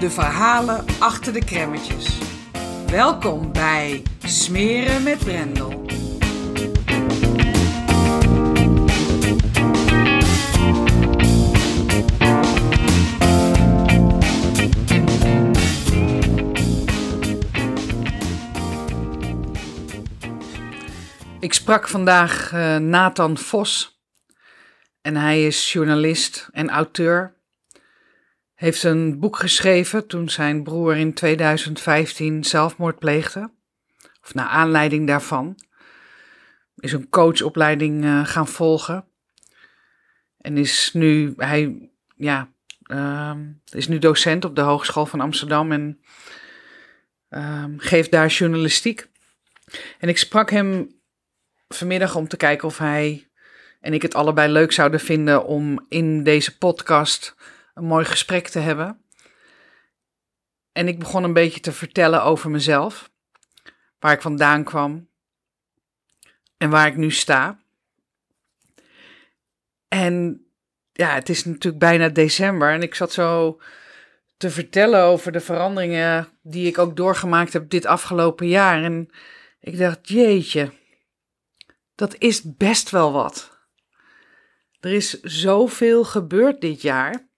[0.00, 2.18] de verhalen achter de kremmetjes.
[2.86, 5.82] Welkom bij Smeren met Brendel.
[21.40, 24.02] Ik sprak vandaag uh, Nathan Vos.
[25.00, 27.34] En hij is journalist en auteur.
[28.54, 33.50] Heeft een boek geschreven toen zijn broer in 2015 zelfmoord pleegde.
[34.22, 35.58] Of naar aanleiding daarvan.
[36.76, 39.04] Is een coachopleiding uh, gaan volgen.
[40.40, 42.48] En is nu, hij ja,
[42.86, 43.34] uh,
[43.70, 46.00] is nu docent op de Hogeschool van Amsterdam en
[47.30, 49.08] uh, geeft daar journalistiek.
[49.98, 51.00] En ik sprak hem
[51.68, 53.28] vanmiddag om te kijken of hij
[53.80, 57.34] en ik het allebei leuk zouden vinden om in deze podcast
[57.74, 59.04] een mooi gesprek te hebben.
[60.72, 63.10] En ik begon een beetje te vertellen over mezelf,
[63.98, 65.08] waar ik vandaan kwam
[66.56, 67.58] en waar ik nu sta.
[69.88, 70.44] En
[70.92, 73.60] ja, het is natuurlijk bijna december en ik zat zo
[74.36, 78.82] te vertellen over de veranderingen die ik ook doorgemaakt heb dit afgelopen jaar.
[78.82, 79.10] En
[79.60, 80.72] ik dacht, jeetje,
[81.94, 83.58] dat is best wel wat.
[84.80, 87.28] Er is zoveel gebeurd dit jaar.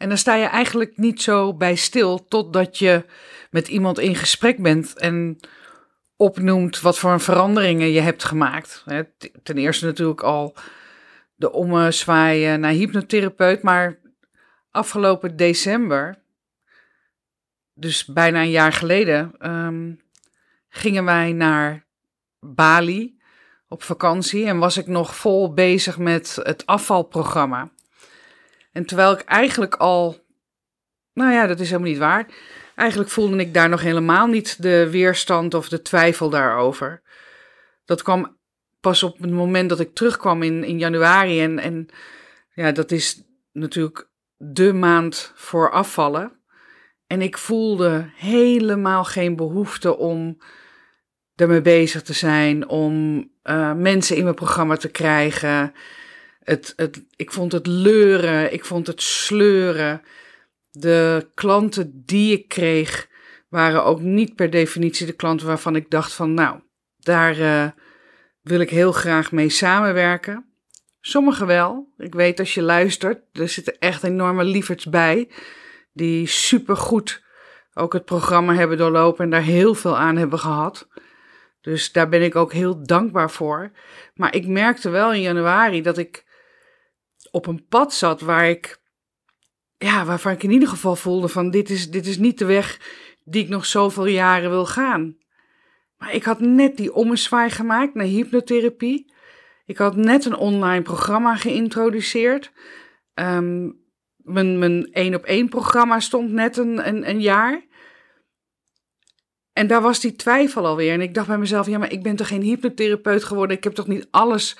[0.00, 3.04] En dan sta je eigenlijk niet zo bij stil totdat je
[3.50, 5.38] met iemand in gesprek bent en
[6.16, 8.84] opnoemt wat voor veranderingen je hebt gemaakt.
[9.42, 10.56] Ten eerste natuurlijk al
[11.34, 13.98] de ommezwaaien naar hypnotherapeut, maar
[14.70, 16.22] afgelopen december,
[17.74, 20.00] dus bijna een jaar geleden, um,
[20.68, 21.86] gingen wij naar
[22.38, 23.18] Bali
[23.68, 27.70] op vakantie en was ik nog vol bezig met het afvalprogramma.
[28.72, 30.18] En terwijl ik eigenlijk al,
[31.12, 32.26] nou ja, dat is helemaal niet waar.
[32.74, 37.02] Eigenlijk voelde ik daar nog helemaal niet de weerstand of de twijfel daarover.
[37.84, 38.38] Dat kwam
[38.80, 41.40] pas op het moment dat ik terugkwam in, in januari.
[41.40, 41.88] En, en
[42.54, 43.22] ja, dat is
[43.52, 46.32] natuurlijk de maand voor afvallen.
[47.06, 50.38] En ik voelde helemaal geen behoefte om
[51.34, 55.74] ermee bezig te zijn, om uh, mensen in mijn programma te krijgen.
[56.50, 60.02] Het, het, ik vond het leuren, ik vond het sleuren.
[60.70, 63.08] De klanten die ik kreeg
[63.48, 66.60] waren ook niet per definitie de klanten waarvan ik dacht van nou,
[66.98, 67.66] daar uh,
[68.42, 70.44] wil ik heel graag mee samenwerken.
[71.00, 71.92] Sommigen wel.
[71.98, 75.30] Ik weet als je luistert, er zitten echt enorme lieverds bij
[75.92, 77.22] die supergoed
[77.74, 80.88] ook het programma hebben doorlopen en daar heel veel aan hebben gehad.
[81.60, 83.70] Dus daar ben ik ook heel dankbaar voor.
[84.14, 86.28] Maar ik merkte wel in januari dat ik
[87.30, 88.80] op een pad zat waar ik,
[89.78, 92.80] ja, waarvan ik in ieder geval voelde van dit is, dit is niet de weg
[93.24, 95.16] die ik nog zoveel jaren wil gaan.
[95.96, 99.12] Maar ik had net die ommezwaai gemaakt naar hypnotherapie.
[99.66, 102.52] Ik had net een online programma geïntroduceerd.
[103.14, 103.80] Um,
[104.16, 107.68] mijn, mijn één op één programma stond net een, een, een jaar.
[109.52, 110.92] En daar was die twijfel alweer.
[110.92, 113.56] En ik dacht bij mezelf, ja, maar ik ben toch geen hypnotherapeut geworden?
[113.56, 114.56] Ik heb toch niet alles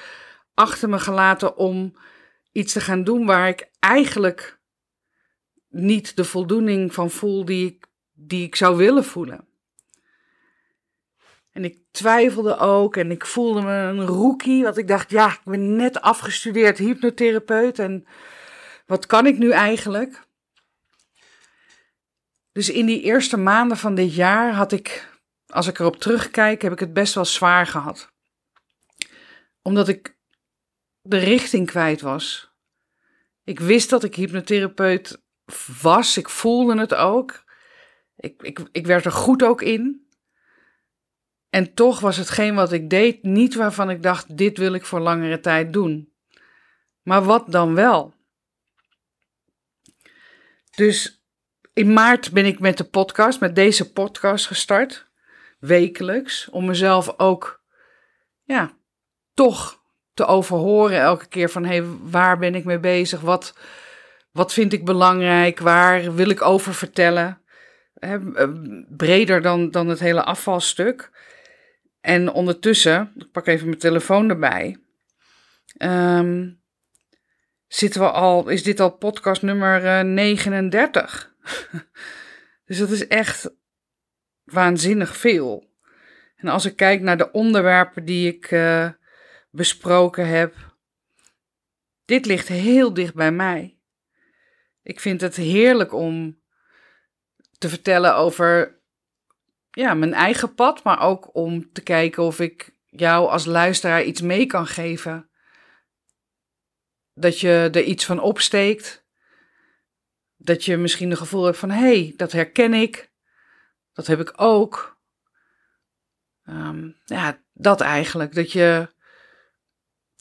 [0.55, 1.94] achter me gelaten om
[2.52, 4.58] iets te gaan doen waar ik eigenlijk
[5.69, 9.49] niet de voldoening van voel die ik, die ik zou willen voelen.
[11.50, 15.41] En ik twijfelde ook en ik voelde me een rookie, want ik dacht, ja, ik
[15.44, 18.06] ben net afgestudeerd hypnotherapeut en
[18.87, 20.29] wat kan ik nu eigenlijk?
[22.52, 26.73] Dus in die eerste maanden van dit jaar had ik, als ik erop terugkijk, heb
[26.73, 28.12] ik het best wel zwaar gehad.
[29.62, 30.19] Omdat ik
[31.02, 32.50] de richting kwijt was.
[33.44, 35.23] Ik wist dat ik hypnotherapeut
[35.82, 37.44] was, ik voelde het ook.
[38.17, 40.08] Ik, ik, ik werd er goed ook in.
[41.50, 45.00] En toch was hetgeen wat ik deed niet waarvan ik dacht: dit wil ik voor
[45.00, 46.12] langere tijd doen.
[47.02, 48.14] Maar wat dan wel?
[50.70, 51.25] Dus
[51.73, 55.08] in maart ben ik met de podcast, met deze podcast gestart.
[55.58, 56.49] Wekelijks.
[56.49, 57.62] Om mezelf ook,
[58.43, 58.76] ja,
[59.35, 59.79] toch
[60.20, 63.20] te overhoren elke keer van: hé, hey, waar ben ik mee bezig?
[63.20, 63.55] Wat,
[64.32, 65.58] wat vind ik belangrijk?
[65.58, 67.40] Waar wil ik over vertellen?
[67.94, 68.19] He,
[68.88, 71.11] breder dan, dan het hele afvalstuk.
[72.00, 74.76] En ondertussen, ik pak even mijn telefoon erbij.
[75.78, 76.61] Um,
[77.66, 81.34] zitten we al, is dit al podcast nummer uh, 39.
[82.66, 83.50] dus dat is echt
[84.44, 85.70] waanzinnig veel.
[86.37, 88.88] En als ik kijk naar de onderwerpen die ik uh,
[89.50, 90.55] besproken heb,
[92.05, 93.79] dit ligt heel dicht bij mij.
[94.82, 96.41] Ik vind het heerlijk om
[97.58, 98.81] te vertellen over
[99.70, 104.20] ja, mijn eigen pad, maar ook om te kijken of ik jou als luisteraar iets
[104.20, 105.31] mee kan geven
[107.20, 109.05] dat je er iets van opsteekt.
[110.37, 113.11] Dat je misschien een gevoel hebt van: hé, hey, dat herken ik.
[113.93, 114.99] Dat heb ik ook.
[116.44, 118.35] Um, ja, dat eigenlijk.
[118.35, 118.94] Dat je,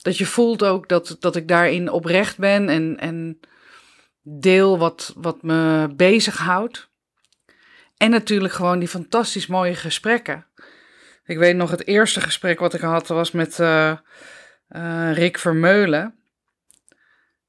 [0.02, 3.40] dat je voelt ook dat, dat ik daarin oprecht ben en, en
[4.22, 6.90] deel wat, wat me bezighoudt.
[7.98, 10.46] En natuurlijk gewoon die fantastisch mooie gesprekken.
[11.26, 13.98] Ik weet nog het eerste gesprek wat ik had was met uh,
[14.70, 16.20] uh, Rick Vermeulen.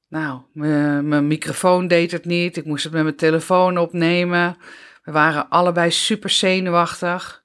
[0.07, 2.57] Nou, mijn microfoon deed het niet.
[2.57, 4.57] Ik moest het met mijn telefoon opnemen.
[5.03, 7.43] We waren allebei super zenuwachtig.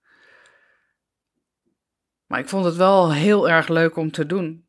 [2.27, 4.66] Maar ik vond het wel heel erg leuk om te doen.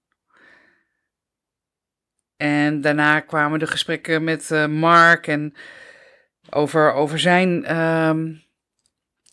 [2.38, 5.54] En daarna kwamen de gesprekken met uh, Mark en
[6.50, 8.13] over, over zijn, uh,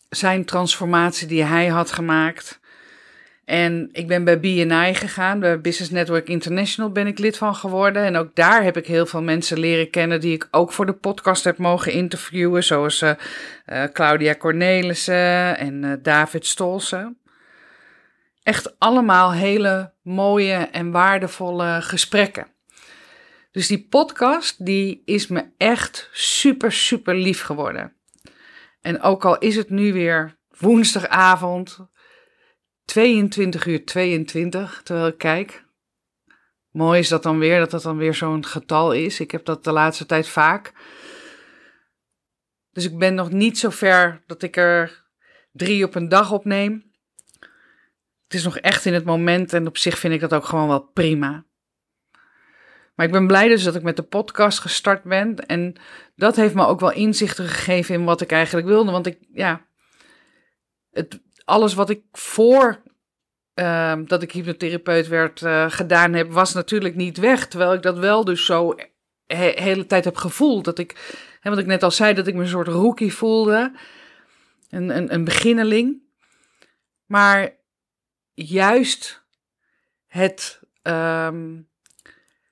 [0.09, 2.59] zijn transformatie die hij had gemaakt.
[3.45, 8.03] En ik ben bij BNI gegaan, bij Business Network International ben ik lid van geworden.
[8.03, 10.93] En ook daar heb ik heel veel mensen leren kennen die ik ook voor de
[10.93, 12.63] podcast heb mogen interviewen.
[12.63, 13.11] Zoals uh,
[13.65, 17.17] uh, Claudia Cornelissen en David Stolsen.
[18.43, 22.54] Echt allemaal hele mooie en waardevolle gesprekken.
[23.55, 27.93] Dus die podcast die is me echt super, super lief geworden.
[28.81, 31.79] En ook al is het nu weer woensdagavond,
[32.85, 35.65] 22 uur 22, terwijl ik kijk.
[36.71, 39.19] Mooi is dat dan weer, dat dat dan weer zo'n getal is.
[39.19, 40.73] Ik heb dat de laatste tijd vaak.
[42.71, 45.05] Dus ik ben nog niet zo ver dat ik er
[45.51, 46.91] drie op een dag opneem.
[48.23, 50.67] Het is nog echt in het moment en op zich vind ik dat ook gewoon
[50.67, 51.45] wel prima.
[52.95, 55.35] Maar ik ben blij dus dat ik met de podcast gestart ben.
[55.35, 55.75] En
[56.15, 58.91] dat heeft me ook wel inzichten gegeven in wat ik eigenlijk wilde.
[58.91, 59.65] Want ik, ja,
[60.91, 62.81] het, alles wat ik voor
[63.55, 67.47] uh, dat ik hypnotherapeut werd uh, gedaan heb, was natuurlijk niet weg.
[67.47, 68.75] Terwijl ik dat wel dus zo
[69.25, 70.65] hele tijd heb gevoeld.
[70.65, 73.71] Dat ik, hè, wat ik net al zei, dat ik me een soort rookie voelde.
[74.69, 76.01] Een, een, een beginneling.
[77.05, 77.55] Maar
[78.33, 79.23] juist
[80.07, 81.69] het, um,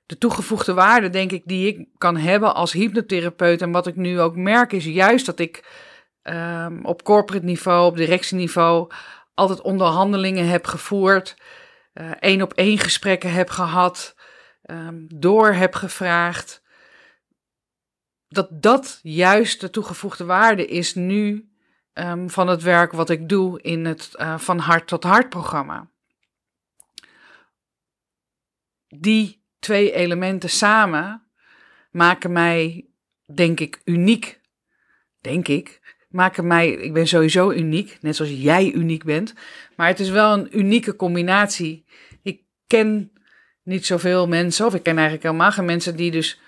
[0.06, 3.62] de toegevoegde waarde, denk ik, die ik kan hebben als hypnotherapeut.
[3.62, 5.64] En wat ik nu ook merk, is juist dat ik
[6.22, 8.90] um, op corporate niveau, op directieniveau,
[9.34, 11.36] altijd onderhandelingen heb gevoerd,
[12.18, 14.16] één op één gesprekken heb gehad,
[14.62, 16.62] um, door heb gevraagd.
[18.28, 21.52] Dat dat juist de toegevoegde waarde is nu
[21.92, 25.90] um, van het werk wat ik doe in het uh, Van Hart tot Hart programma.
[28.88, 31.22] Die twee elementen samen
[31.90, 32.86] maken mij,
[33.34, 34.40] denk ik, uniek.
[35.20, 35.80] Denk ik
[36.14, 39.34] maken mij, ik ben sowieso uniek, net zoals jij uniek bent.
[39.76, 41.84] Maar het is wel een unieke combinatie.
[42.22, 43.12] Ik ken
[43.62, 46.40] niet zoveel mensen, of ik ken eigenlijk helemaal geen mensen die dus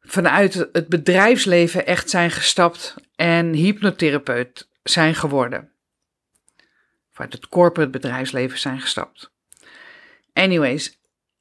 [0.00, 5.70] vanuit het bedrijfsleven echt zijn gestapt en hypnotherapeut zijn geworden.
[7.12, 9.30] Of uit het corporate bedrijfsleven zijn gestapt.
[10.32, 10.98] Anyways,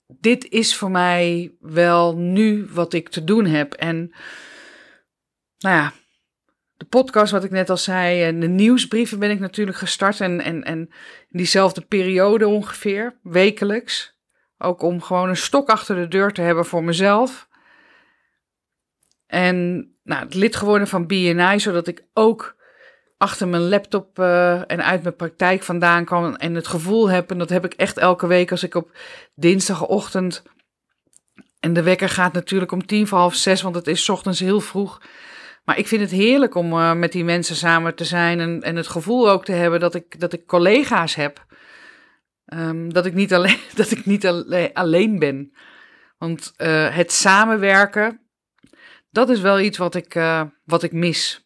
[0.08, 3.74] dit is voor mij wel nu wat ik te doen heb.
[3.74, 4.14] En
[5.58, 5.94] nou ja,
[6.78, 10.22] de podcast, wat ik net al zei, en de nieuwsbrieven ben ik natuurlijk gestart.
[10.22, 10.80] En, en, en
[11.30, 14.14] in diezelfde periode ongeveer, wekelijks.
[14.58, 17.48] Ook om gewoon een stok achter de deur te hebben voor mezelf.
[19.28, 22.55] En nou, het lid geworden van BNI, zodat ik ook
[23.26, 26.38] achter mijn laptop uh, en uit mijn praktijk vandaan kan.
[26.38, 28.98] En het gevoel heb, en dat heb ik echt elke week als ik op
[29.36, 30.44] dinsdagochtend.
[31.60, 34.60] En de wekker gaat natuurlijk om tien voor half zes, want het is ochtends heel
[34.60, 35.02] vroeg
[35.64, 38.76] Maar ik vind het heerlijk om uh, met die mensen samen te zijn en, en
[38.76, 41.46] het gevoel ook te hebben dat ik, dat ik collega's heb.
[42.54, 45.54] Um, dat ik niet alleen, dat ik niet alleen, alleen ben.
[46.18, 48.22] Want uh, het samenwerken,
[49.10, 50.14] dat is wel iets wat ik,
[50.64, 51.45] wat ik mis.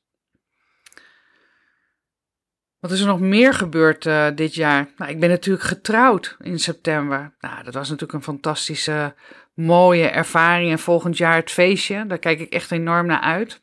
[2.80, 4.90] Wat is er nog meer gebeurd uh, dit jaar?
[4.98, 7.34] Nou, ik ben natuurlijk getrouwd in september.
[7.40, 9.14] Nou, dat was natuurlijk een fantastische,
[9.60, 10.72] mooie ervaring.
[10.72, 13.62] En volgend jaar het feestje, daar kijk ik echt enorm naar uit.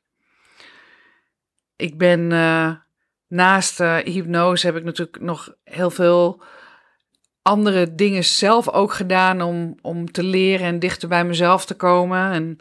[1.77, 2.71] Ik ben uh,
[3.29, 6.43] naast uh, hypnose heb ik natuurlijk nog heel veel
[7.43, 12.33] andere dingen zelf ook gedaan om, om te leren en dichter bij mezelf te komen.
[12.33, 12.59] En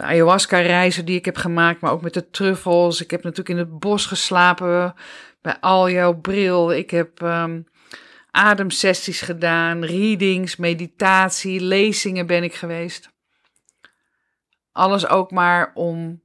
[0.00, 3.00] de ayahuasca-reizen die ik heb gemaakt, maar ook met de truffels.
[3.00, 4.94] Ik heb natuurlijk in het bos geslapen
[5.40, 6.72] bij al jouw bril.
[6.72, 7.66] Ik heb um,
[8.30, 13.10] ademsessies gedaan, readings, meditatie, lezingen ben ik geweest.
[14.72, 16.22] Alles ook maar om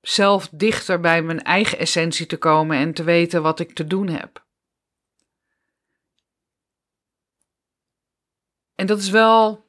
[0.00, 4.08] zelf dichter bij mijn eigen essentie te komen en te weten wat ik te doen
[4.08, 4.44] heb.
[8.74, 9.68] En dat is wel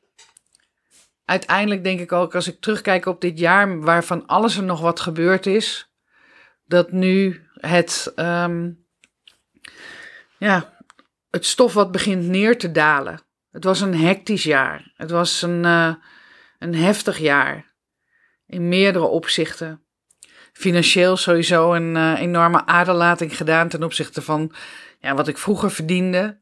[1.32, 5.00] uiteindelijk denk ik ook, als ik terugkijk op dit jaar, waarvan alles er nog wat
[5.00, 5.92] gebeurd is,
[6.66, 8.86] dat nu het, um,
[10.38, 10.78] ja,
[11.30, 13.22] het stof wat begint neer te dalen.
[13.52, 14.92] Het was een hectisch jaar.
[14.96, 15.94] Het was een, uh,
[16.60, 17.74] een heftig jaar.
[18.46, 19.84] In meerdere opzichten.
[20.54, 24.54] Financieel sowieso een uh, enorme aderlating gedaan ten opzichte van
[25.00, 26.40] ja, wat ik vroeger verdiende.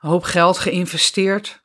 [0.00, 1.62] Een hoop geld geïnvesteerd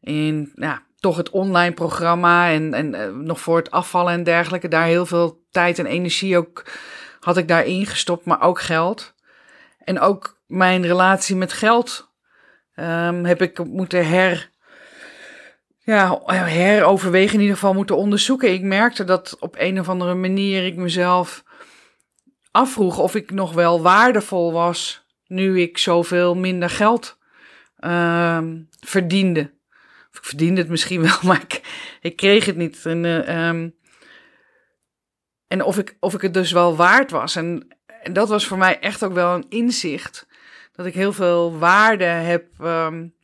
[0.00, 4.68] in ja, toch het online programma en, en uh, nog voor het afvallen en dergelijke.
[4.68, 6.64] Daar heel veel tijd en energie ook
[7.20, 9.14] had ik daarin gestopt, maar ook geld.
[9.84, 12.10] En ook mijn relatie met geld
[12.76, 14.50] um, heb ik moeten her,
[15.78, 18.52] ja, heroverwegen, in ieder geval moeten onderzoeken.
[18.52, 21.44] Ik merkte dat op een of andere manier ik mezelf
[22.50, 27.18] afvroeg of ik nog wel waardevol was nu ik zoveel minder geld
[27.80, 29.50] um, verdiende
[30.12, 31.60] ik verdiende het misschien wel, maar ik,
[32.00, 32.86] ik kreeg het niet.
[32.86, 33.74] En, uh, um,
[35.46, 37.36] en of, ik, of ik het dus wel waard was.
[37.36, 37.76] En,
[38.12, 40.26] dat was voor mij echt ook wel een inzicht.
[40.72, 43.14] Dat ik heel veel waarde heb um,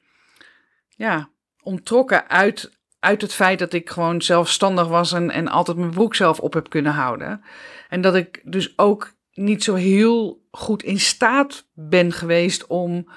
[0.89, 1.31] ja,
[1.63, 6.15] ontrokken uit, uit het feit dat ik gewoon zelfstandig was en, en altijd mijn broek
[6.15, 7.43] zelf op heb kunnen houden.
[7.89, 13.09] En dat ik dus ook niet zo heel goed in staat ben geweest om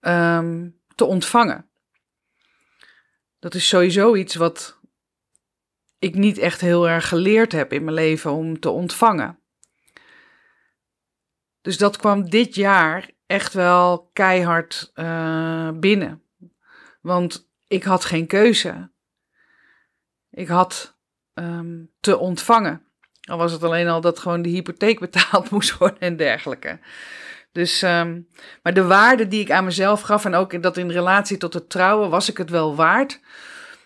[0.00, 1.66] um, te ontvangen.
[3.46, 4.78] Dat is sowieso iets wat
[5.98, 9.38] ik niet echt heel erg geleerd heb in mijn leven om te ontvangen.
[11.60, 16.22] Dus dat kwam dit jaar echt wel keihard uh, binnen.
[17.00, 18.90] Want ik had geen keuze.
[20.30, 20.98] Ik had
[21.34, 22.86] um, te ontvangen.
[23.20, 26.78] Al was het alleen al dat gewoon de hypotheek betaald moest worden en dergelijke.
[27.56, 28.28] Dus, um,
[28.62, 31.70] maar de waarde die ik aan mezelf gaf en ook dat in relatie tot het
[31.70, 33.20] trouwen, was ik het wel waard.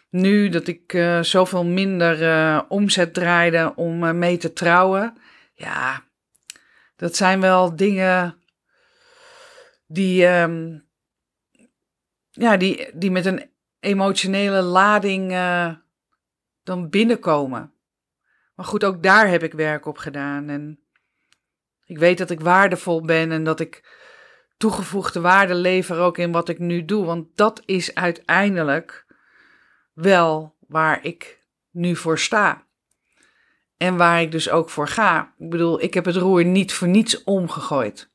[0.09, 5.17] Nu dat ik uh, zoveel minder uh, omzet draaide om uh, mee te trouwen,
[5.55, 6.05] ja,
[6.97, 8.37] dat zijn wel dingen
[9.87, 10.87] die, um,
[12.31, 13.51] ja, die, die met een
[13.81, 15.31] emotionele lading
[16.63, 17.73] dan binnenkomen.
[18.55, 20.49] Maar goed, ook daar heb ik werk op gedaan.
[20.49, 20.80] En
[21.91, 23.99] ik weet dat ik waardevol ben en dat ik
[24.57, 27.05] toegevoegde waarde lever ook in wat ik nu doe.
[27.05, 29.07] Want dat is uiteindelijk
[29.93, 32.67] wel waar ik nu voor sta.
[33.77, 35.35] En waar ik dus ook voor ga.
[35.39, 38.11] Ik bedoel, ik heb het roer niet voor niets omgegooid.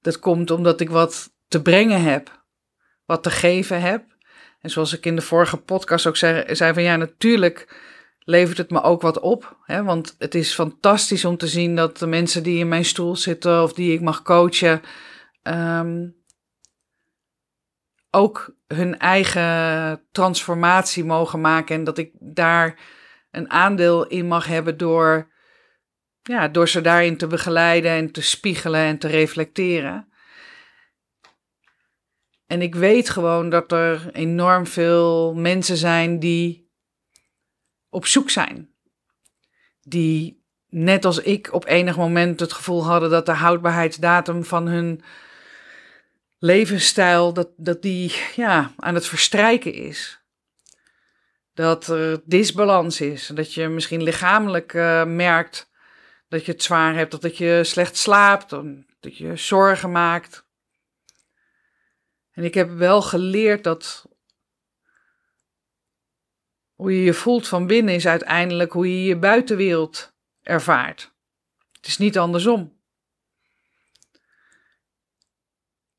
[0.00, 2.44] Dat komt omdat ik wat te brengen heb,
[3.04, 4.04] wat te geven heb.
[4.60, 7.76] En zoals ik in de vorige podcast ook zei, zei van ja, natuurlijk
[8.24, 9.58] levert het me ook wat op.
[9.64, 9.82] Hè?
[9.82, 13.62] Want het is fantastisch om te zien dat de mensen die in mijn stoel zitten
[13.62, 14.82] of die ik mag coachen,
[15.42, 16.22] um,
[18.10, 21.76] ook hun eigen transformatie mogen maken.
[21.76, 22.78] En dat ik daar
[23.30, 25.32] een aandeel in mag hebben door,
[26.22, 30.08] ja, door ze daarin te begeleiden en te spiegelen en te reflecteren.
[32.46, 36.63] En ik weet gewoon dat er enorm veel mensen zijn die
[37.94, 38.70] op zoek zijn.
[39.82, 45.02] Die net als ik op enig moment het gevoel hadden dat de houdbaarheidsdatum van hun
[46.38, 50.20] levensstijl, dat, dat die ja, aan het verstrijken is.
[51.54, 53.26] Dat er disbalans is.
[53.26, 55.70] Dat je misschien lichamelijk uh, merkt
[56.28, 58.50] dat je het zwaar hebt, dat je slecht slaapt,
[59.00, 60.46] dat je zorgen maakt.
[62.32, 64.04] En ik heb wel geleerd dat
[66.84, 71.12] hoe je je voelt van binnen is uiteindelijk hoe je je buitenwereld ervaart.
[71.72, 72.78] Het is niet andersom.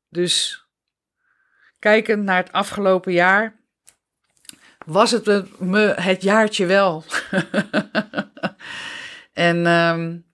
[0.08, 0.64] Dus
[1.78, 3.60] kijkend naar het afgelopen jaar,
[4.84, 7.04] was het me het jaartje wel.
[9.32, 10.26] en um,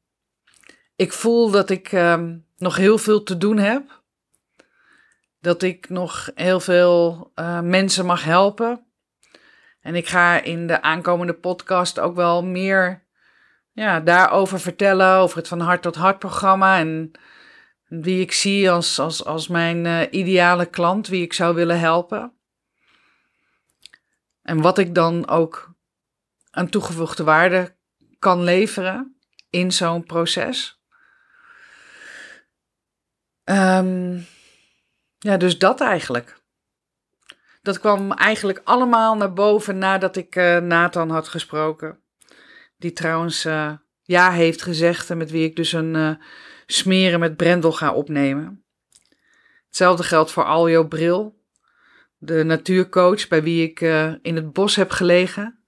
[0.97, 4.03] ik voel dat ik um, nog heel veel te doen heb.
[5.41, 8.92] Dat ik nog heel veel uh, mensen mag helpen.
[9.83, 13.07] En ik ga in de aankomende podcast ook wel meer
[13.73, 15.17] ja, daarover vertellen.
[15.17, 16.79] Over het van hart tot hart programma.
[16.79, 17.11] En
[17.89, 22.33] wie ik zie als, als, als mijn uh, ideale klant, wie ik zou willen helpen.
[24.43, 25.75] En wat ik dan ook
[26.51, 27.77] aan toegevoegde waarde
[28.19, 29.17] kan leveren
[29.51, 30.81] in zo'n proces.
[33.45, 34.27] Um,
[35.19, 36.42] ja, dus dat eigenlijk.
[37.63, 41.99] Dat kwam eigenlijk allemaal naar boven nadat ik uh, Nathan had gesproken.
[42.77, 46.15] Die trouwens uh, ja heeft gezegd en met wie ik dus een uh,
[46.67, 48.65] smeren met Brendel ga opnemen.
[49.67, 51.41] Hetzelfde geldt voor Aljo Bril,
[52.19, 53.81] de natuurcoach bij wie ik
[54.23, 55.59] in het bos heb gelegen.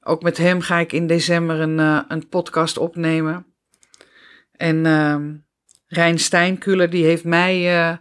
[0.00, 1.78] Ook met hem ga ik in december een,
[2.12, 3.46] een podcast opnemen.
[4.52, 5.34] En ehm,
[5.86, 7.98] Rijn Steinkuller, die heeft mij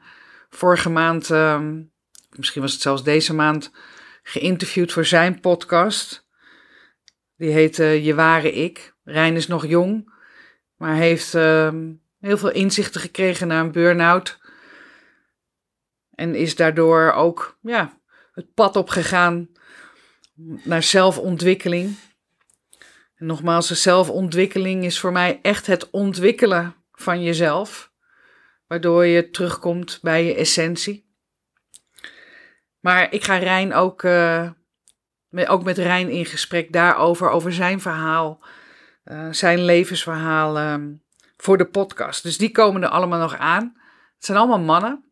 [0.50, 1.62] vorige maand, uh,
[2.38, 3.72] misschien was het zelfs deze maand,
[4.24, 6.28] geïnterviewd voor zijn podcast.
[7.38, 8.94] Die heet uh, Je Ware Ik.
[9.04, 10.14] Rijn is nog jong,
[10.78, 14.40] maar heeft ehm, heel veel inzichten gekregen na een burn-out.
[16.12, 18.00] En is daardoor ook ja,
[18.34, 19.50] het pad opgegaan
[20.64, 21.96] naar zelfontwikkeling.
[23.16, 27.92] En nogmaals, de zelfontwikkeling is voor mij echt het ontwikkelen van jezelf,
[28.68, 31.11] waardoor je terugkomt bij je essentie.
[32.82, 34.52] Maar ik ga Rijn ook, uh,
[35.30, 38.44] met, ook met Rijn in gesprek daarover, over zijn verhaal,
[39.06, 40.76] uh, zijn levensverhaal uh,
[41.38, 42.24] voor de podcast.
[42.24, 43.64] Dus die komen er allemaal nog aan.
[44.16, 45.06] Het zijn allemaal mannen.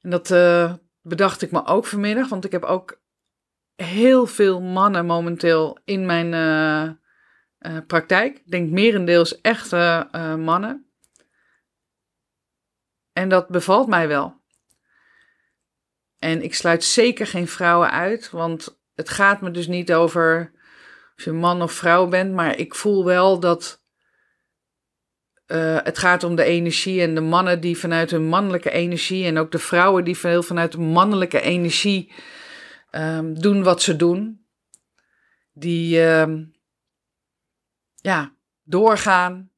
[0.00, 3.02] En dat uh, bedacht ik me ook vanmiddag, want ik heb ook
[3.74, 6.98] heel veel mannen momenteel in mijn
[7.86, 8.36] praktijk.
[8.38, 10.08] Ik denk merendeels echte
[10.38, 10.88] mannen.
[13.12, 14.43] En dat bevalt mij wel.
[16.24, 20.52] En ik sluit zeker geen vrouwen uit, want het gaat me dus niet over
[21.16, 23.82] of je man of vrouw bent, maar ik voel wel dat
[25.46, 29.38] uh, het gaat om de energie en de mannen die vanuit hun mannelijke energie en
[29.38, 32.12] ook de vrouwen die veel vanuit mannelijke energie
[32.90, 34.46] um, doen wat ze doen.
[35.52, 36.54] Die, um,
[37.94, 39.50] ja, doorgaan.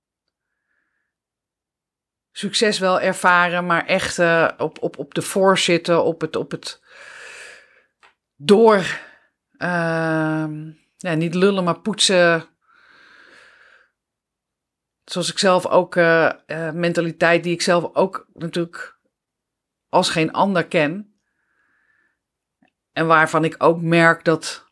[2.36, 6.82] Succes wel ervaren, maar echt uh, op, op, op de voorzitten, op het, op het
[8.34, 8.78] door.
[9.58, 10.46] Uh,
[10.96, 12.48] ja, niet lullen, maar poetsen.
[15.04, 18.98] Zoals ik zelf ook, uh, uh, mentaliteit die ik zelf ook natuurlijk
[19.88, 21.20] als geen ander ken.
[22.92, 24.70] En waarvan ik ook merk dat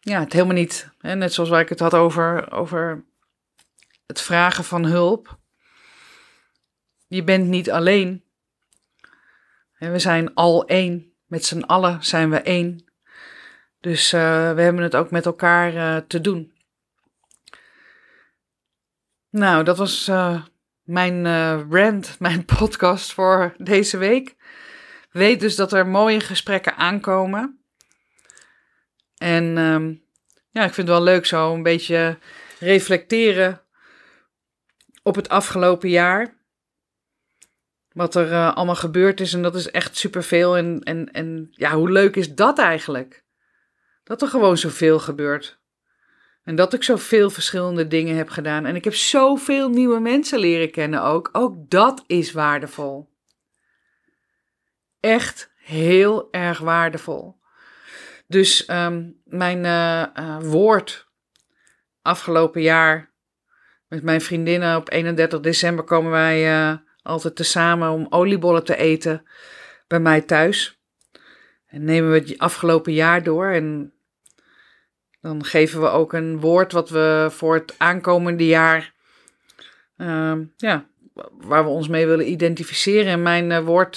[0.00, 3.04] ja, het helemaal niet, hè, net zoals waar ik het had over, over
[4.06, 5.40] het vragen van hulp.
[7.12, 8.24] Je bent niet alleen.
[9.78, 11.12] we zijn al één.
[11.26, 12.84] Met z'n allen zijn we één.
[13.80, 16.52] Dus uh, we hebben het ook met elkaar uh, te doen.
[19.30, 20.44] Nou, dat was uh,
[20.82, 21.26] mijn
[21.70, 24.36] rant, mijn podcast voor deze week.
[25.10, 27.64] Weet dus dat er mooie gesprekken aankomen.
[29.16, 30.04] En um,
[30.50, 32.18] ja, ik vind het wel leuk zo een beetje
[32.58, 33.62] reflecteren
[35.02, 36.40] op het afgelopen jaar.
[37.94, 39.34] Wat er uh, allemaal gebeurd is.
[39.34, 40.56] En dat is echt superveel.
[40.56, 43.24] En, en, en ja, hoe leuk is dat eigenlijk?
[44.04, 45.60] Dat er gewoon zoveel gebeurt.
[46.42, 48.66] En dat ik zoveel verschillende dingen heb gedaan.
[48.66, 51.28] En ik heb zoveel nieuwe mensen leren kennen ook.
[51.32, 53.10] Ook dat is waardevol.
[55.00, 57.40] Echt heel erg waardevol.
[58.26, 61.08] Dus um, mijn uh, uh, woord
[62.02, 63.12] afgelopen jaar
[63.88, 69.26] met mijn vriendinnen op 31 december komen wij altijd tezamen om oliebollen te eten
[69.86, 70.80] bij mij thuis.
[71.66, 73.92] En nemen we het afgelopen jaar door en
[75.20, 78.94] dan geven we ook een woord wat we voor het aankomende jaar,
[79.96, 80.86] ehm, ja,
[81.30, 83.12] waar we ons mee willen identificeren.
[83.12, 83.96] En mijn woord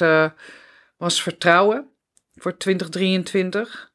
[0.98, 1.90] was vertrouwen
[2.36, 3.94] voor 2023.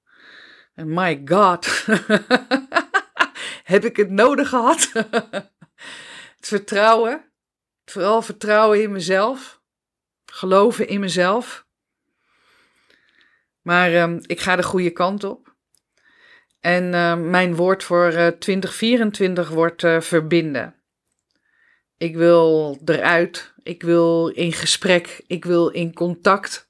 [0.75, 1.87] En my god,
[3.73, 4.91] heb ik het nodig gehad?
[6.37, 7.30] het vertrouwen,
[7.91, 9.61] vooral vertrouwen in mezelf,
[10.27, 11.67] geloven in mezelf.
[13.63, 15.55] Maar ehm, ik ga de goede kant op.
[16.61, 20.81] En ehm, mijn woord voor 2024 wordt verbinden.
[22.01, 23.53] Ik wil eruit.
[23.63, 25.23] Ik wil in gesprek.
[25.27, 26.69] Ik wil in contact.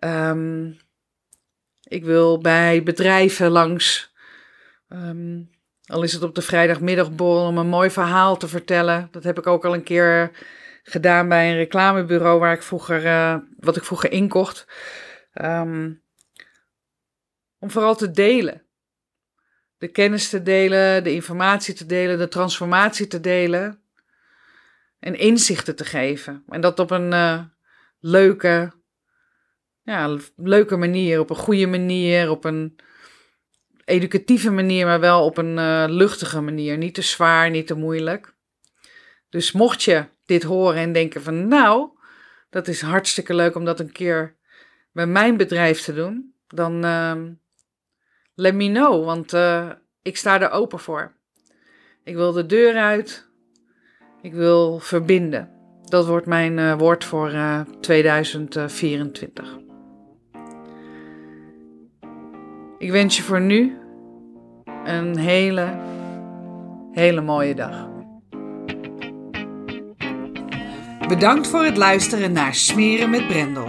[0.00, 0.78] Um,
[1.82, 4.12] ik wil bij bedrijven langs.
[4.88, 5.50] Um,
[5.88, 9.08] al is het op de vrijdagmiddagborrel om een mooi verhaal te vertellen.
[9.10, 10.30] Dat heb ik ook al een keer
[10.82, 14.66] gedaan bij een reclamebureau waar ik vroeger, uh, wat ik vroeger inkocht.
[15.34, 16.02] Um,
[17.58, 18.62] om vooral te delen.
[19.78, 23.82] De kennis te delen, de informatie te delen, de transformatie te delen.
[24.98, 26.44] En inzichten te geven.
[26.48, 27.42] En dat op een uh,
[27.98, 28.72] leuke,
[29.82, 32.78] ja, leuke manier, op een goede manier, op een
[33.88, 36.78] educatieve manier, maar wel op een uh, luchtige manier.
[36.78, 38.34] Niet te zwaar, niet te moeilijk.
[39.30, 41.88] Dus mocht je dit horen en denken van nou,
[42.50, 44.36] dat is hartstikke leuk om dat een keer
[44.92, 47.14] bij mijn bedrijf te doen, dan uh,
[48.34, 49.70] let me know, want uh,
[50.02, 51.16] ik sta er open voor.
[52.04, 53.28] Ik wil de deur uit.
[54.22, 55.50] Ik wil verbinden.
[55.84, 57.32] Dat wordt mijn uh, woord voor
[57.80, 59.67] 2024.
[62.78, 63.76] Ik wens je voor nu
[64.84, 65.78] een hele,
[66.92, 67.88] hele mooie dag.
[71.08, 73.66] Bedankt voor het luisteren naar Smeren met Brendel.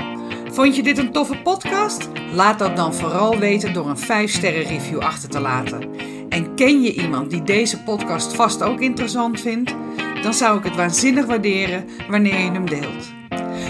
[0.52, 2.10] Vond je dit een toffe podcast?
[2.34, 5.90] Laat dat dan vooral weten door een 5-sterren review achter te laten.
[6.30, 9.76] En ken je iemand die deze podcast vast ook interessant vindt?
[10.22, 13.19] Dan zou ik het waanzinnig waarderen wanneer je hem deelt.